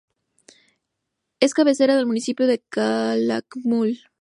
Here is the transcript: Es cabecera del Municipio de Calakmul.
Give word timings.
Es 1.39 1.53
cabecera 1.53 1.95
del 1.95 2.07
Municipio 2.07 2.47
de 2.47 2.57
Calakmul. 2.69 3.99